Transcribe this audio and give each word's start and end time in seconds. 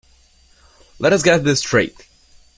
Let 0.97 1.13
us 1.13 1.21
get 1.21 1.43
this 1.43 1.59
straight. 1.59 2.07